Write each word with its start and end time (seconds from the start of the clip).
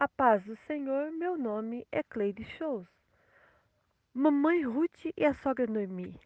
A 0.00 0.08
paz 0.08 0.42
do 0.44 0.56
Senhor, 0.66 1.12
meu 1.12 1.36
nome 1.36 1.86
é 1.92 2.02
Cleide 2.02 2.42
Shows. 2.56 2.88
Mamãe 4.14 4.62
Ruth 4.62 5.04
e 5.14 5.26
a 5.26 5.34
sogra 5.34 5.66
Noemi. 5.66 6.18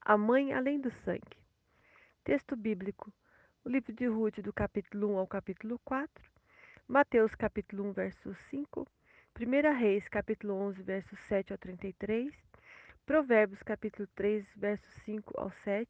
A 0.00 0.18
mãe 0.18 0.52
além 0.52 0.80
do 0.80 0.90
sangue. 0.90 1.38
Texto 2.24 2.56
bíblico. 2.56 3.12
O 3.64 3.68
livro 3.68 3.92
de 3.92 4.04
Ruth, 4.06 4.40
do 4.40 4.52
capítulo 4.52 5.12
1 5.12 5.18
ao 5.18 5.28
capítulo 5.28 5.78
4. 5.84 6.10
Mateus, 6.88 7.36
capítulo 7.36 7.84
1, 7.90 7.92
verso 7.92 8.34
5. 8.50 8.84
1 9.40 9.78
Reis, 9.78 10.08
capítulo 10.08 10.54
11, 10.54 10.82
versos 10.82 11.20
7 11.28 11.52
ao 11.52 11.58
33. 11.58 12.34
Provérbios, 13.06 13.62
capítulo 13.62 14.08
3, 14.16 14.44
versos 14.56 14.92
5 15.04 15.40
ao 15.40 15.52
7. 15.52 15.88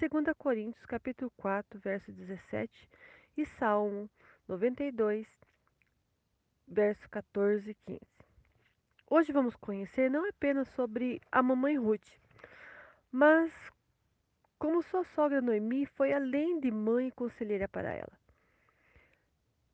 2 0.00 0.24
Coríntios, 0.38 0.86
capítulo 0.86 1.30
4, 1.36 1.78
verso 1.80 2.10
17. 2.10 2.88
E 3.36 3.44
Salmo 3.44 4.08
92, 4.46 5.26
verso 6.68 7.08
14 7.08 7.70
e 7.70 7.74
15. 7.74 8.00
Hoje 9.08 9.32
vamos 9.32 9.56
conhecer 9.56 10.10
não 10.10 10.28
apenas 10.28 10.68
sobre 10.68 11.20
a 11.32 11.42
mamãe 11.42 11.78
Ruth, 11.78 12.18
mas 13.10 13.50
como 14.58 14.82
sua 14.82 15.02
sogra 15.04 15.40
Noemi 15.40 15.86
foi 15.86 16.12
além 16.12 16.60
de 16.60 16.70
mãe 16.70 17.08
e 17.08 17.12
conselheira 17.12 17.66
para 17.66 17.90
ela, 17.90 18.12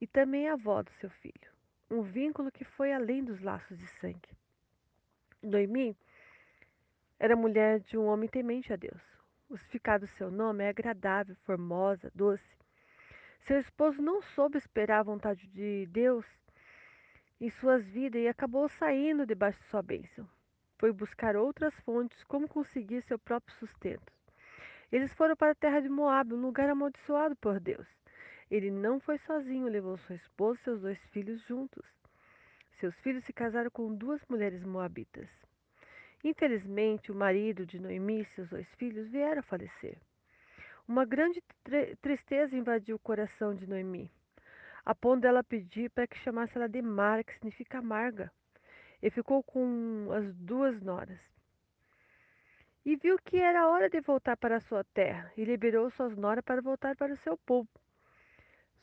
e 0.01 0.07
também 0.07 0.49
avó 0.49 0.83
do 0.83 0.93
seu 0.93 1.11
filho, 1.11 1.51
um 1.91 2.03
vínculo 2.03 2.53
que 2.53 2.65
foi 2.65 2.93
além 2.93 3.25
dos 3.25 3.41
laços 3.41 3.77
de 3.77 3.87
sangue. 3.99 4.37
Noemi 5.43 5.97
era 7.19 7.35
mulher 7.35 7.81
de 7.81 7.99
um 7.99 8.07
homem 8.07 8.29
temente 8.29 8.73
a 8.73 8.77
Deus. 8.77 9.03
O 9.49 9.57
significado 9.57 10.07
do 10.07 10.13
seu 10.13 10.31
nome 10.31 10.63
é 10.63 10.69
agradável, 10.69 11.35
formosa, 11.45 12.11
doce. 12.15 12.60
Seu 13.47 13.59
esposo 13.59 14.01
não 14.01 14.23
soube 14.23 14.59
esperar 14.59 15.01
a 15.01 15.05
vontade 15.05 15.47
de 15.49 15.87
Deus 15.87 16.27
em 17.41 17.49
suas 17.51 17.85
vidas 17.85 18.23
e 18.23 18.29
acabou 18.29 18.69
saindo 18.69 19.27
debaixo 19.27 19.59
de 19.61 19.67
sua 19.67 19.83
bênção. 19.83 20.29
Foi 20.79 20.93
buscar 20.93 21.37
outras 21.37 21.75
fontes 21.81 22.23
como 22.25 22.49
conseguir 22.49 23.03
seu 23.03 23.19
próprio 23.19 23.57
sustento. 23.57 24.13
Eles 24.93 25.13
foram 25.15 25.37
para 25.37 25.53
a 25.53 25.55
terra 25.55 25.81
de 25.81 25.89
Moab, 25.89 26.35
um 26.35 26.41
lugar 26.41 26.69
amaldiçoado 26.69 27.35
por 27.37 27.61
Deus. 27.61 27.87
Ele 28.51 28.71
não 28.71 28.99
foi 28.99 29.19
sozinho, 29.19 29.69
levou 29.69 29.97
sua 29.97 30.17
esposa 30.17 30.61
e 30.61 30.65
seus 30.65 30.81
dois 30.81 30.99
filhos 31.07 31.41
juntos. 31.47 31.85
Seus 32.73 32.99
filhos 33.01 33.25
se 33.25 33.33
casaram 33.33 33.71
com 33.71 33.95
duas 33.95 34.25
mulheres 34.29 34.65
moabitas. 34.65 35.29
Infelizmente, 36.25 37.13
o 37.13 37.15
marido 37.15 37.65
de 37.65 37.79
Noemi 37.79 38.21
e 38.21 38.25
seus 38.25 38.49
dois 38.49 38.69
filhos 38.75 39.09
vieram 39.09 39.41
a 39.41 39.43
falecer. 39.43 39.97
Uma 40.87 41.05
grande 41.05 41.43
tristeza 42.01 42.57
invadiu 42.57 42.97
o 42.97 42.99
coração 42.99 43.55
de 43.55 43.67
Noemi, 43.67 44.11
a 44.85 44.95
ponto 44.95 45.21
dela 45.21 45.45
pedir 45.45 45.91
para 45.91 46.07
que 46.07 46.19
chamasse 46.19 46.57
ela 46.57 46.69
de 46.69 46.83
Mara, 46.83 47.23
que 47.23 47.35
significa 47.35 47.79
amarga, 47.79 48.33
e 49.03 49.11
ficou 49.11 49.43
com 49.43 50.09
as 50.13 50.35
duas 50.35 50.81
noras. 50.81 51.21
E 52.85 52.97
viu 52.97 53.19
que 53.19 53.37
era 53.37 53.69
hora 53.69 53.89
de 53.89 54.01
voltar 54.01 54.37
para 54.37 54.57
a 54.57 54.61
sua 54.61 54.83
terra, 54.83 55.31
e 55.37 55.45
liberou 55.45 55.91
suas 55.91 56.17
noras 56.17 56.45
para 56.45 56.63
voltar 56.63 56.97
para 56.97 57.13
o 57.13 57.17
seu 57.19 57.37
povo. 57.37 57.69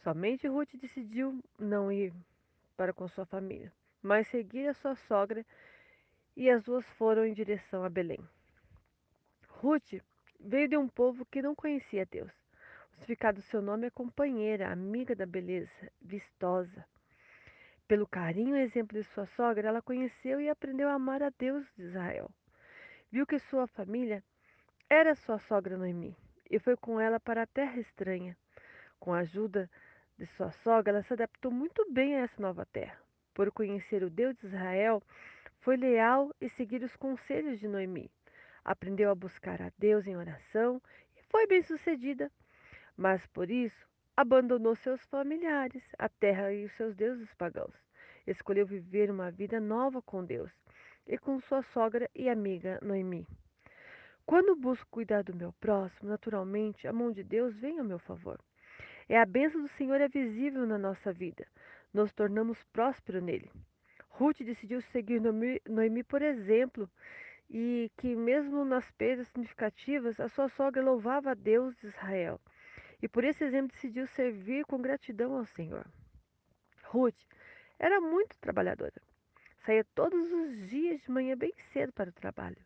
Somente 0.04 0.48
Ruth 0.48 0.76
decidiu 0.76 1.44
não 1.60 1.92
ir 1.92 2.14
para 2.78 2.94
com 2.94 3.08
sua 3.08 3.26
família, 3.26 3.74
mas 4.02 4.28
seguir 4.28 4.68
a 4.68 4.74
sua 4.74 4.96
sogra, 4.96 5.46
e 6.36 6.50
as 6.50 6.64
duas 6.64 6.86
foram 6.92 7.26
em 7.26 7.34
direção 7.34 7.84
a 7.84 7.90
Belém. 7.90 8.20
Ruth 9.50 9.94
Veio 10.40 10.68
de 10.68 10.78
um 10.78 10.88
povo 10.88 11.26
que 11.26 11.42
não 11.42 11.56
conhecia 11.56 12.06
Deus. 12.06 12.32
O 12.92 13.00
significado 13.00 13.40
do 13.40 13.46
seu 13.46 13.62
nome 13.62 13.88
é 13.88 13.90
companheira, 13.90 14.72
amiga 14.72 15.16
da 15.16 15.26
beleza, 15.26 15.92
vistosa. 16.00 16.86
Pelo 17.88 18.08
carinho 18.08 18.56
e 18.56 18.62
exemplo 18.62 18.98
de 18.98 19.04
sua 19.04 19.26
sogra, 19.26 19.68
ela 19.68 19.82
conheceu 19.82 20.40
e 20.40 20.48
aprendeu 20.48 20.90
a 20.90 20.94
amar 20.94 21.24
a 21.24 21.32
Deus 21.32 21.66
de 21.76 21.84
Israel. 21.84 22.30
Viu 23.12 23.26
que 23.26 23.40
sua 23.40 23.66
família 23.68 24.24
era 24.90 25.16
sua 25.16 25.40
sogra 25.40 25.76
Noemi 25.76 26.16
e 26.50 26.60
foi 26.60 26.78
com 26.78 27.00
ela 27.00 27.20
para 27.20 27.42
a 27.42 27.48
terra 27.48 27.80
estranha. 27.80 28.38
Com 29.00 29.14
a 29.14 29.20
ajuda 29.20 29.70
de 30.18 30.26
sua 30.28 30.52
sogra, 30.52 30.94
ela 30.94 31.04
se 31.04 31.14
adaptou 31.14 31.52
muito 31.52 31.86
bem 31.92 32.16
a 32.16 32.20
essa 32.22 32.42
nova 32.42 32.66
terra. 32.66 32.98
Por 33.34 33.52
conhecer 33.52 34.04
o 34.04 34.10
Deus 34.10 34.36
de 34.38 34.48
Israel, 34.48 35.02
foi 35.62 35.78
leal 35.78 36.34
e 36.40 36.50
seguir 36.50 36.84
os 36.84 36.96
conselhos 36.96 37.60
de 37.60 37.68
Noemi 37.68 38.12
aprendeu 38.68 39.10
a 39.10 39.16
buscar 39.16 39.62
a 39.62 39.72
Deus 39.80 40.06
em 40.06 40.18
oração 40.18 40.82
e 41.16 41.24
foi 41.32 41.48
bem-sucedida. 41.48 42.30
Mas 42.98 43.26
por 43.28 43.50
isso 43.50 43.88
abandonou 44.16 44.76
seus 44.76 45.02
familiares, 45.06 45.84
a 45.98 46.10
terra 46.10 46.52
e 46.52 46.66
os 46.66 46.74
seus 46.74 46.94
deuses 46.94 47.34
pagãos. 47.36 47.74
Escolheu 48.28 48.68
viver 48.68 49.10
uma 49.10 49.32
vida 49.32 49.62
nova 49.62 50.02
com 50.02 50.26
Deus 50.26 50.52
e 51.08 51.18
com 51.18 51.40
sua 51.40 51.62
sogra 51.62 52.10
e 52.14 52.28
amiga 52.28 52.78
Noemi. 52.82 53.26
Quando 54.26 54.58
busco 54.58 54.86
cuidar 54.92 55.24
do 55.24 55.34
meu 55.34 55.54
próximo, 55.54 56.10
naturalmente 56.10 56.86
a 56.86 56.92
mão 56.92 57.10
de 57.10 57.24
Deus 57.24 57.56
vem 57.56 57.80
ao 57.80 57.86
meu 57.86 58.00
favor. 58.00 58.38
É 59.08 59.18
a 59.18 59.26
bênção 59.26 59.62
do 59.62 59.70
Senhor 59.70 60.02
é 60.02 60.10
visível 60.10 60.66
na 60.66 60.78
nossa 60.78 61.14
vida. 61.14 61.48
Nos 61.94 62.12
tornamos 62.12 62.62
prósperos 62.74 63.24
nele. 63.24 63.50
Ruth 64.10 64.40
decidiu 64.40 64.82
seguir 64.82 65.22
Noemi, 65.22 66.04
por 66.04 66.22
exemplo, 66.22 66.90
e 67.50 67.90
que, 67.98 68.16
mesmo 68.16 68.66
nas 68.66 68.92
perdas 68.92 69.28
significativas, 69.28 70.20
a 70.20 70.28
sua 70.28 70.50
sogra 70.50 70.84
louvava 70.84 71.32
a 71.32 71.34
Deus 71.34 71.76
de 71.78 71.88
Israel. 71.88 72.40
E 73.02 73.08
por 73.08 73.24
esse 73.24 73.44
exemplo 73.44 73.72
decidiu 73.74 74.06
servir 74.08 74.66
com 74.66 74.82
gratidão 74.82 75.36
ao 75.36 75.46
Senhor. 75.46 75.86
Ruth 76.86 77.20
era 77.80 78.02
muito 78.02 78.38
trabalhadora. 78.40 79.02
Saía 79.60 79.84
todos 79.96 80.32
os 80.32 80.70
dias 80.70 81.02
de 81.02 81.12
manhã 81.12 81.38
bem 81.38 81.54
cedo 81.72 81.94
para 81.94 82.10
o 82.10 82.14
trabalho. 82.14 82.58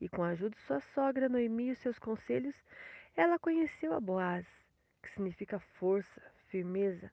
E 0.00 0.08
com 0.08 0.22
a 0.22 0.28
ajuda 0.28 0.54
de 0.54 0.62
sua 0.62 0.80
sogra 0.80 1.28
Noemi 1.28 1.70
e 1.70 1.76
seus 1.76 1.98
conselhos, 1.98 2.54
ela 3.16 3.38
conheceu 3.38 3.92
a 3.94 4.00
Boaz, 4.00 4.46
que 5.02 5.10
significa 5.10 5.58
força, 5.58 6.22
firmeza. 6.48 7.10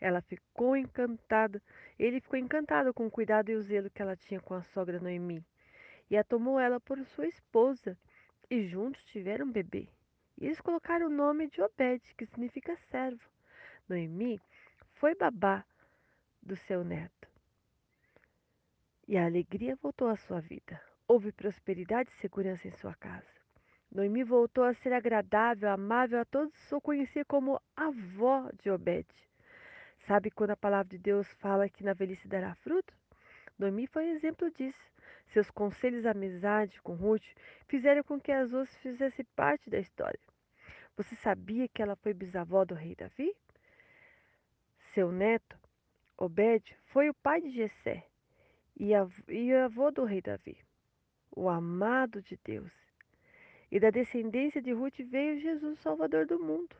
Ela 0.00 0.20
ficou 0.20 0.76
encantada, 0.76 1.62
ele 1.98 2.20
ficou 2.20 2.38
encantado 2.38 2.92
com 2.92 3.06
o 3.06 3.10
cuidado 3.10 3.50
e 3.50 3.54
o 3.54 3.62
zelo 3.62 3.90
que 3.90 4.02
ela 4.02 4.16
tinha 4.16 4.40
com 4.40 4.54
a 4.54 4.62
sogra 4.62 4.98
Noemi 4.98 5.44
e 6.12 6.16
a 6.18 6.22
tomou 6.22 6.60
ela 6.60 6.78
por 6.78 7.02
sua 7.06 7.26
esposa, 7.26 7.96
e 8.50 8.66
juntos 8.66 9.02
tiveram 9.06 9.46
um 9.46 9.50
bebê. 9.50 9.88
E 10.38 10.44
eles 10.44 10.60
colocaram 10.60 11.06
o 11.06 11.10
nome 11.10 11.48
de 11.48 11.62
Obed, 11.62 12.02
que 12.14 12.26
significa 12.26 12.76
servo. 12.90 13.26
Noemi 13.88 14.38
foi 14.92 15.14
babá 15.14 15.64
do 16.42 16.54
seu 16.54 16.84
neto. 16.84 17.26
E 19.08 19.16
a 19.16 19.24
alegria 19.24 19.74
voltou 19.76 20.06
à 20.06 20.16
sua 20.16 20.38
vida. 20.38 20.78
Houve 21.08 21.32
prosperidade 21.32 22.10
e 22.10 22.20
segurança 22.20 22.68
em 22.68 22.72
sua 22.72 22.94
casa. 22.94 23.32
Noemi 23.90 24.22
voltou 24.22 24.64
a 24.64 24.74
ser 24.74 24.92
agradável, 24.92 25.70
amável 25.70 26.20
a 26.20 26.26
todos, 26.26 26.54
sou 26.68 26.78
conhecer 26.78 27.24
como 27.24 27.58
avó 27.74 28.50
de 28.62 28.70
Obed. 28.70 29.08
Sabe 30.00 30.30
quando 30.30 30.50
a 30.50 30.56
palavra 30.56 30.90
de 30.90 30.98
Deus 30.98 31.26
fala 31.40 31.70
que 31.70 31.82
na 31.82 31.94
velhice 31.94 32.28
dará 32.28 32.54
fruto? 32.56 32.92
Noemi 33.58 33.86
foi 33.86 34.10
exemplo 34.10 34.50
disso. 34.50 34.91
Seus 35.32 35.50
conselhos 35.50 36.02
de 36.02 36.08
amizade 36.08 36.80
com 36.82 36.94
Ruth 36.94 37.24
fizeram 37.66 38.02
com 38.04 38.20
que 38.20 38.30
as 38.30 38.50
duas 38.50 38.74
fizessem 38.76 39.24
parte 39.34 39.70
da 39.70 39.78
história. 39.78 40.20
Você 40.94 41.16
sabia 41.16 41.66
que 41.68 41.80
ela 41.80 41.96
foi 41.96 42.12
bisavó 42.12 42.66
do 42.66 42.74
rei 42.74 42.94
Davi? 42.94 43.34
Seu 44.92 45.10
neto, 45.10 45.58
Obed, 46.18 46.76
foi 46.88 47.08
o 47.08 47.14
pai 47.14 47.40
de 47.40 47.50
Jessé 47.50 48.06
e, 48.78 48.90
e 49.28 49.54
avô 49.54 49.90
do 49.90 50.04
rei 50.04 50.20
Davi, 50.20 50.58
o 51.34 51.48
amado 51.48 52.20
de 52.20 52.38
Deus. 52.44 52.70
E 53.70 53.80
da 53.80 53.88
descendência 53.88 54.60
de 54.60 54.72
Ruth 54.72 54.98
veio 54.98 55.40
Jesus, 55.40 55.78
Salvador 55.78 56.26
do 56.26 56.38
mundo. 56.38 56.76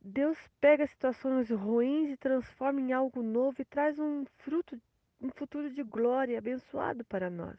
Deus 0.00 0.38
pega 0.60 0.86
situações 0.86 1.50
ruins 1.50 2.10
e 2.10 2.16
transforma 2.16 2.80
em 2.80 2.92
algo 2.92 3.24
novo 3.24 3.60
e 3.60 3.64
traz 3.64 3.98
um 3.98 4.24
fruto 4.36 4.80
um 5.20 5.30
futuro 5.30 5.68
de 5.70 5.82
glória 5.82 6.38
abençoado 6.38 7.04
para 7.04 7.28
nós. 7.28 7.58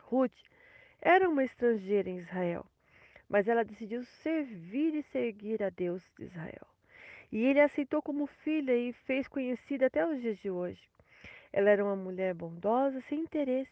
Ruth 0.00 0.36
era 1.00 1.28
uma 1.28 1.44
estrangeira 1.44 2.10
em 2.10 2.18
Israel, 2.18 2.66
mas 3.28 3.48
ela 3.48 3.64
decidiu 3.64 4.04
servir 4.04 4.94
e 4.94 5.02
seguir 5.04 5.62
a 5.62 5.70
Deus 5.70 6.02
de 6.18 6.24
Israel. 6.24 6.66
E 7.30 7.38
ele 7.44 7.60
a 7.60 7.64
aceitou 7.64 8.02
como 8.02 8.26
filha 8.26 8.76
e 8.76 8.92
fez 8.92 9.26
conhecida 9.26 9.86
até 9.86 10.06
os 10.06 10.20
dias 10.20 10.38
de 10.38 10.50
hoje. 10.50 10.82
Ela 11.50 11.70
era 11.70 11.82
uma 11.82 11.96
mulher 11.96 12.34
bondosa, 12.34 13.00
sem 13.08 13.20
interesse. 13.20 13.70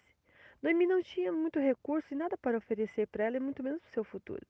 Noemi 0.62 0.87
não 0.87 1.03
tinha 1.03 1.31
muito 1.31 1.59
recurso 1.59 2.12
e 2.12 2.17
nada 2.17 2.38
para 2.38 2.56
oferecer 2.56 3.06
para 3.09 3.25
ela, 3.25 3.37
e 3.37 3.41
muito 3.41 3.62
menos 3.62 3.81
para 3.81 3.91
o 3.91 3.93
seu 3.93 4.05
futuro. 4.05 4.47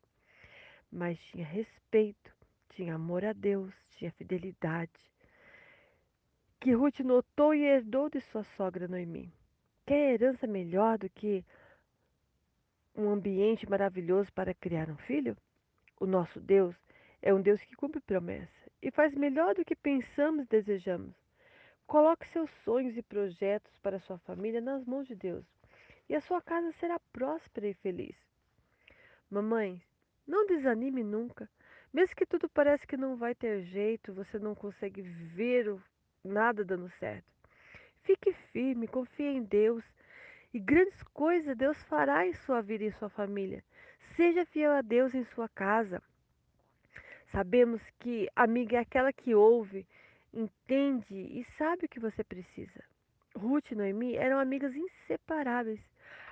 Mas 0.91 1.19
tinha 1.25 1.45
respeito, 1.45 2.33
tinha 2.71 2.95
amor 2.95 3.25
a 3.25 3.33
Deus, 3.33 3.75
tinha 3.97 4.13
fidelidade 4.13 5.10
que 6.61 6.73
Ruth 6.75 7.01
notou 7.01 7.55
e 7.55 7.65
herdou 7.65 8.11
de 8.11 8.21
sua 8.21 8.45
sogra 8.45 8.87
Noemi. 8.87 9.33
Quer 9.87 10.13
herança 10.13 10.47
melhor 10.47 10.99
do 10.99 11.09
que 11.09 11.43
um 12.95 13.09
ambiente 13.09 13.69
maravilhoso 13.69 14.31
para 14.35 14.53
criar 14.53 14.91
um 14.91 14.97
filho? 14.99 15.35
O 15.99 16.07
nosso 16.07 16.39
Deus 16.39 16.77
é 17.23 17.33
um 17.33 17.41
Deus 17.41 17.63
que 17.63 17.75
cumpre 17.75 18.01
promessa 18.03 18.71
e 18.83 18.91
faz 18.91 19.15
melhor 19.15 19.55
do 19.55 19.65
que 19.65 19.75
pensamos 19.75 20.45
e 20.45 20.49
desejamos. 20.49 21.15
Coloque 21.87 22.29
seus 22.29 22.51
sonhos 22.63 22.95
e 22.95 23.03
projetos 23.03 23.79
para 23.79 23.99
sua 23.99 24.19
família 24.19 24.61
nas 24.61 24.85
mãos 24.85 25.09
de 25.09 25.15
Deus, 25.15 25.45
e 26.09 26.15
a 26.15 26.21
sua 26.21 26.43
casa 26.43 26.71
será 26.73 27.01
próspera 27.13 27.69
e 27.69 27.75
feliz. 27.75 28.17
Mamãe, 29.31 29.83
não 30.27 30.47
desanime 30.47 31.03
nunca. 31.03 31.49
Mesmo 31.93 32.15
que 32.15 32.27
tudo 32.27 32.49
parece 32.49 32.87
que 32.87 32.97
não 32.97 33.17
vai 33.17 33.35
ter 33.35 33.63
jeito, 33.63 34.13
você 34.13 34.39
não 34.39 34.55
consegue 34.55 35.03
ver 35.03 35.69
o- 35.69 35.83
nada 36.25 36.65
dando 36.65 36.89
certo. 36.99 37.25
Fique 38.03 38.33
firme, 38.53 38.89
confie 38.89 39.27
em 39.27 39.43
Deus 39.43 39.85
e 40.53 40.59
grandes 40.59 41.03
coisas 41.15 41.57
Deus 41.57 41.81
fará 41.85 42.27
em 42.27 42.33
sua 42.33 42.61
vida 42.61 42.85
e 42.85 42.89
em 42.89 42.93
sua 42.93 43.09
família. 43.09 43.63
Seja 44.17 44.45
fiel 44.45 44.73
a 44.73 44.83
Deus 44.83 45.15
em 45.15 45.25
sua 45.25 45.49
casa. 45.49 46.03
Sabemos 47.31 47.81
que 48.01 48.29
amiga 48.35 48.77
é 48.77 48.81
aquela 48.81 49.13
que 49.13 49.35
ouve, 49.35 49.87
entende 50.33 51.15
e 51.15 51.47
sabe 51.57 51.87
o 51.87 51.89
que 51.89 52.01
você 52.01 52.25
precisa. 52.25 52.83
Ruth 53.37 53.71
e 53.71 53.77
Noemi 53.77 54.17
eram 54.17 54.39
amigas 54.39 54.75
inseparáveis. 54.75 55.81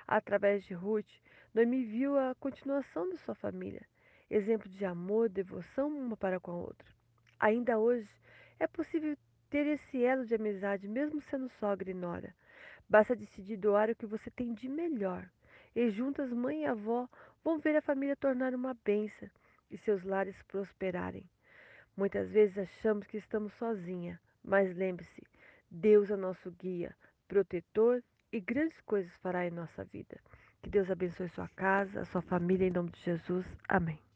Através 0.05 0.65
de 0.65 0.73
Ruth, 0.73 1.09
Noemi 1.53 1.85
viu 1.85 2.17
a 2.17 2.35
continuação 2.35 3.09
de 3.09 3.17
sua 3.17 3.35
família, 3.35 3.81
exemplo 4.29 4.69
de 4.69 4.83
amor 4.83 5.29
devoção 5.29 5.87
uma 5.87 6.17
para 6.17 6.39
com 6.39 6.51
a 6.51 6.55
outra. 6.55 6.87
Ainda 7.39 7.77
hoje, 7.77 8.09
é 8.59 8.67
possível 8.67 9.15
ter 9.49 9.65
esse 9.67 10.03
elo 10.03 10.25
de 10.25 10.35
amizade, 10.35 10.87
mesmo 10.87 11.21
sendo 11.21 11.49
sogra 11.59 11.89
e 11.89 11.93
nora. 11.93 12.33
Basta 12.87 13.15
decidir 13.15 13.57
doar 13.57 13.89
o 13.89 13.95
que 13.95 14.05
você 14.05 14.29
tem 14.31 14.53
de 14.53 14.67
melhor. 14.67 15.29
E 15.75 15.89
juntas, 15.89 16.31
mãe 16.31 16.63
e 16.63 16.65
avó 16.65 17.07
vão 17.43 17.59
ver 17.59 17.75
a 17.75 17.81
família 17.81 18.15
tornar 18.15 18.53
uma 18.53 18.73
bênção 18.83 19.29
e 19.69 19.77
seus 19.77 20.03
lares 20.03 20.35
prosperarem. 20.43 21.29
Muitas 21.95 22.31
vezes 22.31 22.57
achamos 22.57 23.05
que 23.05 23.17
estamos 23.17 23.53
sozinha, 23.53 24.19
mas 24.43 24.75
lembre-se, 24.75 25.21
Deus 25.69 26.09
é 26.09 26.15
nosso 26.15 26.49
guia, 26.51 26.95
protetor 27.27 28.03
e 28.31 28.39
grandes 28.39 28.79
coisas 28.81 29.15
fará 29.17 29.45
em 29.45 29.51
nossa 29.51 29.83
vida. 29.83 30.19
Que 30.61 30.69
Deus 30.69 30.89
abençoe 30.89 31.29
sua 31.29 31.47
casa, 31.49 32.05
sua 32.05 32.21
família, 32.21 32.67
em 32.67 32.71
nome 32.71 32.89
de 32.89 33.01
Jesus. 33.01 33.45
Amém. 33.67 34.08